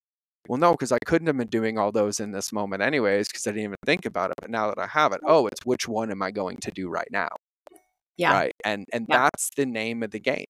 well, 0.48 0.60
no, 0.60 0.72
because 0.72 0.92
I 0.92 0.98
couldn't 1.06 1.28
have 1.28 1.38
been 1.38 1.48
doing 1.48 1.78
all 1.78 1.92
those 1.92 2.20
in 2.20 2.32
this 2.32 2.52
moment 2.52 2.82
anyways, 2.82 3.28
because 3.30 3.48
I 3.48 3.52
didn't 3.52 3.64
even 3.66 3.76
think 3.86 4.06
about 4.06 4.32
it. 4.32 4.36
But 4.42 4.50
now 4.52 4.68
that 4.68 4.80
I 4.80 4.88
have 4.88 5.14
it, 5.14 5.22
oh, 5.26 5.48
it's 5.48 5.66
which 5.66 5.88
one 5.88 6.12
am 6.12 6.22
I 6.22 6.32
going 6.32 6.58
to 6.58 6.72
do 6.72 6.90
right 6.90 7.08
now? 7.12 7.30
Yeah. 8.18 8.34
Right. 8.34 8.54
And 8.66 8.86
and 8.94 9.06
Yeah. 9.10 9.30
that's 9.32 9.50
the 9.56 9.66
name 9.66 10.04
of 10.04 10.12
the 10.12 10.20
game. 10.20 10.46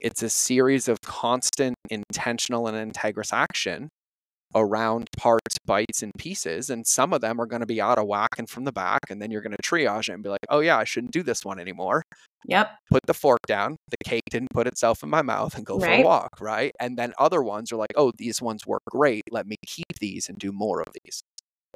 It's 0.00 0.22
a 0.22 0.30
series 0.30 0.88
of 0.88 1.00
constant, 1.02 1.76
intentional, 1.90 2.66
and 2.66 2.92
integrous 2.92 3.32
action 3.32 3.88
around 4.54 5.08
parts, 5.16 5.56
bites, 5.64 6.02
and 6.02 6.12
pieces. 6.18 6.70
And 6.70 6.86
some 6.86 7.12
of 7.12 7.20
them 7.20 7.40
are 7.40 7.46
going 7.46 7.60
to 7.60 7.66
be 7.66 7.80
out 7.80 7.98
of 7.98 8.06
whack 8.06 8.30
and 8.38 8.48
from 8.48 8.64
the 8.64 8.72
back. 8.72 9.00
And 9.10 9.20
then 9.20 9.30
you're 9.30 9.42
going 9.42 9.56
to 9.56 9.62
triage 9.62 10.08
it 10.08 10.12
and 10.12 10.22
be 10.22 10.28
like, 10.28 10.40
oh, 10.48 10.60
yeah, 10.60 10.76
I 10.78 10.84
shouldn't 10.84 11.12
do 11.12 11.22
this 11.22 11.44
one 11.44 11.58
anymore. 11.58 12.02
Yep. 12.46 12.70
Put 12.90 13.02
the 13.06 13.14
fork 13.14 13.40
down. 13.46 13.76
The 13.90 13.96
cake 14.04 14.24
didn't 14.30 14.50
put 14.52 14.66
itself 14.66 15.02
in 15.02 15.10
my 15.10 15.22
mouth 15.22 15.56
and 15.56 15.64
go 15.64 15.78
for 15.78 15.86
a 15.86 16.02
walk. 16.02 16.40
Right. 16.40 16.72
And 16.80 16.96
then 16.96 17.12
other 17.18 17.42
ones 17.42 17.72
are 17.72 17.76
like, 17.76 17.92
oh, 17.96 18.12
these 18.16 18.42
ones 18.42 18.66
work 18.66 18.82
great. 18.90 19.22
Let 19.30 19.46
me 19.46 19.56
keep 19.66 19.98
these 20.00 20.28
and 20.28 20.38
do 20.38 20.52
more 20.52 20.80
of 20.80 20.88
these. 21.04 21.22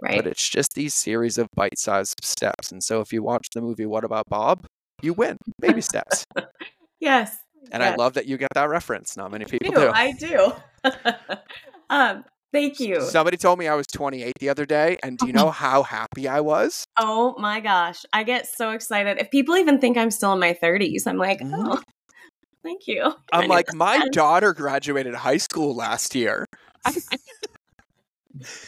Right. 0.03 0.17
But 0.17 0.27
it's 0.27 0.49
just 0.49 0.75
these 0.75 0.95
series 0.95 1.39
of 1.39 1.49
bite 1.55 1.79
sized 1.79 2.23
steps. 2.23 2.71
And 2.73 2.83
so 2.83 3.01
if 3.01 3.13
you 3.13 3.23
watch 3.23 3.49
the 3.55 3.63
movie 3.63 3.87
What 3.87 4.05
About 4.05 4.27
Bob? 4.29 4.67
You 5.03 5.13
win. 5.13 5.37
Baby 5.61 5.81
steps. 5.81 6.25
yes. 7.01 7.37
And 7.73 7.83
I 7.83 7.95
love 7.97 8.15
that 8.15 8.27
you 8.27 8.37
get 8.37 8.51
that 8.55 8.69
reference. 8.69 9.17
Not 9.17 9.31
many 9.31 9.45
people 9.45 9.73
do. 9.73 9.81
do. 9.81 9.91
I 9.93 10.13
do. 10.13 10.53
um, 11.91 12.25
thank 12.57 12.81
you. 12.81 13.01
Somebody 13.01 13.37
told 13.37 13.59
me 13.59 13.69
I 13.69 13.75
was 13.75 13.87
28 13.87 14.33
the 14.41 14.49
other 14.49 14.65
day, 14.65 14.99
and 15.03 15.19
do 15.19 15.27
you 15.27 15.33
know 15.33 15.51
how 15.65 15.83
happy 15.83 16.27
I 16.27 16.41
was? 16.41 16.87
oh 16.99 17.35
my 17.39 17.61
gosh. 17.61 18.05
I 18.13 18.23
get 18.23 18.47
so 18.47 18.71
excited. 18.71 19.19
If 19.19 19.31
people 19.31 19.57
even 19.57 19.79
think 19.81 19.99
I'm 19.99 20.11
still 20.11 20.33
in 20.33 20.41
my 20.41 20.55
30s, 20.55 21.07
I'm 21.07 21.19
like, 21.19 21.41
Mhm. 21.41 21.53
oh, 21.55 21.83
thank 22.63 22.87
you. 22.87 23.13
I'm 23.33 23.49
like, 23.49 23.75
my 23.75 24.09
daughter 24.13 24.55
graduated 24.55 25.15
high 25.15 25.37
school 25.37 25.75
last 25.75 26.15
year. 26.15 26.47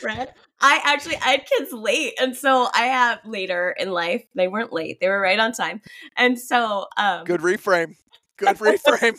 Fred. 0.01 0.33
I 0.61 0.81
actually 0.85 1.17
I 1.17 1.31
had 1.31 1.47
kids 1.47 1.73
late, 1.73 2.15
and 2.21 2.37
so 2.37 2.69
I 2.75 2.87
have 2.87 3.21
later 3.25 3.75
in 3.79 3.91
life. 3.91 4.25
They 4.35 4.49
weren't 4.49 4.73
late; 4.73 4.99
they 5.01 5.09
were 5.09 5.21
right 5.21 5.39
on 5.39 5.53
time, 5.53 5.81
and 6.17 6.39
so 6.39 6.87
um, 6.97 7.25
Good 7.25 7.41
reframe. 7.41 7.95
Good 8.37 8.57
reframe. 8.59 9.19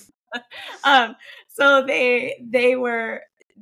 um 0.83 1.15
so 1.47 1.83
they 1.85 2.39
they 2.47 2.75
were 2.75 3.21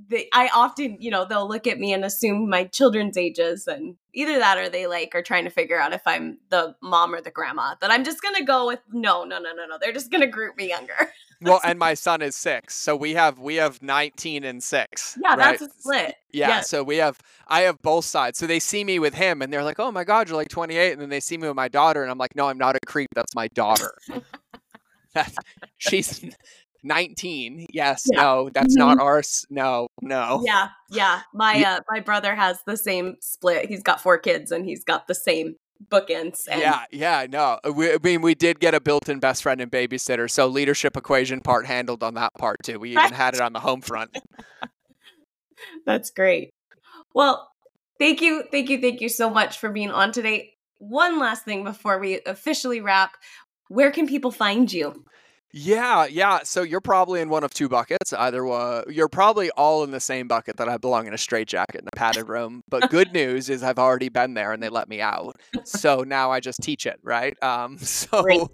they 0.10 0.28
i 0.34 0.50
often 0.54 0.98
you 1.00 1.10
know 1.12 1.26
they'll 1.26 1.48
look 1.48 1.68
at 1.68 1.80
me 1.80 1.94
and 1.94 2.06
assume 2.06 2.50
my 2.50 2.64
children's 2.66 3.18
ages 3.18 3.68
and 3.68 3.96
either 4.14 4.38
that 4.40 4.58
or 4.58 4.70
they 4.70 4.88
like 4.88 5.14
are 5.16 5.22
trying 5.22 5.44
to 5.44 5.50
figure 5.50 5.80
out 5.80 5.94
if 5.94 6.02
i'm 6.06 6.38
the 6.50 6.76
mom 6.82 7.14
or 7.14 7.22
the 7.22 7.32
grandma 7.32 7.76
that 7.82 7.92
i'm 7.92 8.04
just 8.04 8.22
gonna 8.22 8.44
go 8.44 8.68
with 8.68 8.80
no 8.92 9.24
no 9.24 9.40
no 9.40 9.54
no 9.54 9.66
no 9.66 9.78
they're 9.80 9.94
just 9.94 10.12
gonna 10.12 10.28
group 10.28 10.56
me 10.58 10.70
younger 10.70 10.94
Well, 11.40 11.62
and 11.64 11.78
my 11.78 11.94
son 11.94 12.24
is 12.24 12.36
six, 12.36 12.74
so 12.76 12.96
we 12.96 13.14
have 13.14 13.38
we 13.38 13.56
have 13.58 13.82
19 13.84 14.44
and 14.44 14.64
six. 14.64 15.16
yeah 15.22 15.36
right? 15.36 15.38
that's 15.38 15.62
a 15.62 15.70
split 15.80 16.16
Yeah, 16.32 16.48
yeah. 16.50 16.62
so 16.62 16.84
we 16.84 16.98
have 16.98 17.20
I 17.48 17.62
have 17.62 17.80
both 17.84 18.06
sides. 18.06 18.40
So 18.40 18.48
they 18.48 18.60
see 18.60 18.84
me 18.84 18.98
with 18.98 19.14
him, 19.14 19.44
and 19.44 19.54
they're 19.54 19.64
like, 19.64 19.80
"Oh 19.80 19.92
my 19.92 20.04
God, 20.04 20.28
you're 20.30 20.36
like 20.36 20.50
28," 20.50 20.94
and 20.94 21.02
then 21.02 21.10
they 21.10 21.20
see 21.20 21.38
me 21.38 21.48
with 21.48 21.56
my 21.56 21.68
daughter, 21.68 22.02
and 22.02 22.10
I'm 22.10 22.18
like, 22.18 22.36
"No, 22.36 22.48
I'm 22.50 22.58
not 22.58 22.76
a 22.76 22.80
creep. 22.88 23.10
That's 23.14 23.36
my 23.36 23.48
daughter. 23.50 23.94
She's 25.78 26.26
19. 26.84 27.68
Yes, 27.72 28.08
Yeah. 28.12 28.22
no, 28.22 28.50
that's 28.54 28.76
not 28.76 29.00
ours. 29.00 29.46
No, 29.50 29.88
no. 30.02 30.42
yeah 30.46 30.70
yeah 30.92 31.22
my 31.34 31.62
uh 31.64 31.80
my 31.90 32.00
brother 32.00 32.36
has 32.36 32.60
the 32.66 32.78
same 32.78 33.16
split 33.22 33.66
he's 33.68 33.84
got 33.84 34.00
four 34.02 34.18
kids 34.18 34.52
and 34.52 34.66
he's 34.66 34.84
got 34.84 35.08
the 35.08 35.16
same 35.16 35.56
bookends 35.92 36.48
and 36.50 36.60
Yeah, 36.62 36.84
yeah, 36.92 37.26
no. 37.30 37.60
uh, 37.64 37.72
We, 37.72 37.94
I 37.94 37.98
mean, 38.02 38.22
we 38.22 38.34
did 38.36 38.60
get 38.60 38.74
a 38.74 38.82
built-in 38.82 39.20
best 39.20 39.44
friend 39.44 39.62
and 39.62 39.72
babysitter, 39.72 40.30
so 40.30 40.48
leadership 40.48 40.98
equation 40.98 41.40
part 41.42 41.66
handled 41.66 42.04
on 42.04 42.16
that 42.16 42.34
part 42.38 42.58
too. 42.64 42.80
We 42.80 42.92
even 42.92 43.14
had 43.14 43.36
it 43.36 43.42
on 43.42 43.54
the 43.54 43.60
home 43.60 43.82
front. 43.82 44.18
That's 45.86 46.12
great. 46.12 46.50
Well, 47.14 47.48
thank 48.00 48.22
you, 48.22 48.44
thank 48.52 48.70
you, 48.70 48.80
thank 48.82 49.02
you 49.02 49.10
so 49.10 49.30
much 49.30 49.58
for 49.60 49.70
being 49.70 49.92
on 49.92 50.12
today. 50.12 50.54
One 50.80 51.20
last 51.20 51.46
thing 51.46 51.64
before 51.64 52.00
we 52.00 52.22
officially 52.26 52.82
wrap. 52.82 53.12
Where 53.70 53.92
can 53.92 54.08
people 54.08 54.32
find 54.32 54.72
you? 54.72 55.04
Yeah, 55.54 56.06
yeah. 56.08 56.40
So 56.44 56.62
you're 56.62 56.82
probably 56.82 57.22
in 57.22 57.30
one 57.30 57.44
of 57.44 57.54
two 57.54 57.70
buckets. 57.70 58.14
Either 58.14 58.46
uh, 58.48 58.84
you're 58.90 59.08
probably 59.08 59.50
all 59.52 59.84
in 59.84 59.92
the 59.92 60.00
same 60.00 60.28
bucket 60.28 60.58
that 60.58 60.68
I 60.70 60.78
belong 60.78 61.08
in 61.08 61.14
a 61.14 61.18
straitjacket 61.18 61.82
in 61.82 61.88
a 61.88 61.96
padded 61.96 62.28
room. 62.28 62.64
But 62.70 62.90
good 62.90 63.14
news 63.14 63.50
is 63.50 63.64
I've 63.64 63.80
already 63.80 64.10
been 64.10 64.34
there 64.34 64.52
and 64.52 64.62
they 64.62 64.70
let 64.70 64.90
me 64.90 65.02
out. 65.02 65.38
So 65.64 66.04
now 66.06 66.32
I 66.32 66.40
just 66.42 66.62
teach 66.62 66.86
it, 66.86 67.00
right? 67.02 67.42
Um, 67.42 67.78
so 67.82 68.50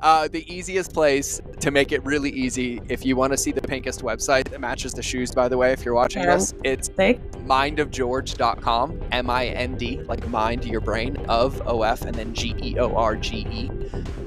uh, 0.00 0.28
the 0.28 0.44
easiest 0.52 0.92
place 0.92 1.40
to 1.60 1.70
make 1.70 1.92
it 1.92 2.04
really 2.04 2.30
easy, 2.30 2.80
if 2.88 3.06
you 3.06 3.16
want 3.16 3.32
to 3.32 3.36
see 3.38 3.52
the 3.52 3.62
pinkest 3.62 4.02
website 4.02 4.50
that 4.50 4.60
matches 4.60 4.92
the 4.92 5.02
shoes, 5.02 5.30
by 5.32 5.48
the 5.48 5.56
way, 5.56 5.72
if 5.72 5.84
you're 5.84 5.94
watching 5.94 6.22
Yeah. 6.24 6.36
this, 6.36 6.52
it's 6.64 6.90
Sick. 6.94 7.20
mindofgeorge.com, 7.46 9.00
M 9.12 9.30
I 9.30 9.46
N 9.46 9.76
D, 9.76 10.00
like 10.02 10.28
mind 10.28 10.64
your 10.64 10.80
brain, 10.80 11.16
of 11.28 11.62
O 11.66 11.82
F, 11.82 12.02
and 12.02 12.14
then 12.14 12.34
G 12.34 12.54
E 12.62 12.76
O 12.78 12.94
R 12.96 13.16
G 13.16 13.46
E 13.50 13.70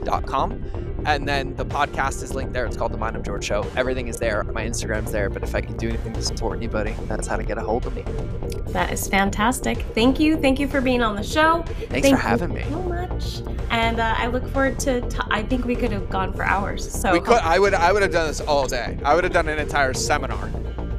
dot 0.03 0.25
com. 0.25 0.63
And 1.05 1.27
then 1.27 1.55
the 1.55 1.65
podcast 1.65 2.21
is 2.21 2.33
linked 2.33 2.53
there. 2.53 2.65
It's 2.65 2.77
called 2.77 2.93
The 2.93 2.97
Mind 2.97 3.15
of 3.15 3.23
George 3.23 3.43
Show. 3.43 3.65
Everything 3.75 4.07
is 4.07 4.17
there. 4.17 4.43
My 4.43 4.63
Instagram's 4.63 5.11
there. 5.11 5.29
But 5.29 5.43
if 5.43 5.55
I 5.55 5.61
can 5.61 5.75
do 5.77 5.89
anything 5.89 6.13
to 6.13 6.21
support 6.21 6.57
anybody, 6.57 6.95
that's 7.07 7.27
how 7.27 7.37
to 7.37 7.43
get 7.43 7.57
a 7.57 7.61
hold 7.61 7.85
of 7.87 7.95
me. 7.95 8.03
That 8.71 8.93
is 8.93 9.07
fantastic. 9.07 9.81
Thank 9.95 10.19
you. 10.19 10.37
Thank 10.37 10.59
you 10.59 10.67
for 10.67 10.79
being 10.79 11.01
on 11.01 11.15
the 11.15 11.23
show. 11.23 11.63
Thanks 11.89 12.07
Thank 12.07 12.15
for 12.15 12.21
having 12.21 12.53
me. 12.53 12.63
so 12.69 12.81
much. 12.83 13.41
And 13.71 13.99
uh, 13.99 14.15
I 14.17 14.27
look 14.27 14.47
forward 14.49 14.79
to. 14.81 15.01
T- 15.09 15.19
I 15.31 15.43
think 15.43 15.65
we 15.65 15.75
could 15.75 15.91
have 15.91 16.09
gone 16.09 16.33
for 16.33 16.43
hours. 16.43 16.89
So 16.91 17.13
We 17.13 17.19
could. 17.19 17.39
I 17.41 17.57
would. 17.57 17.73
I 17.73 17.91
would 17.91 18.01
have 18.01 18.11
done 18.11 18.27
this 18.27 18.41
all 18.41 18.67
day. 18.67 18.97
I 19.03 19.15
would 19.15 19.23
have 19.23 19.33
done 19.33 19.47
an 19.47 19.59
entire 19.59 19.93
seminar. 19.93 20.49